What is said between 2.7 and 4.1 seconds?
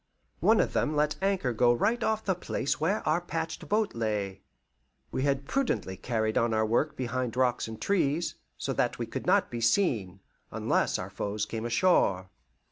where our patched boat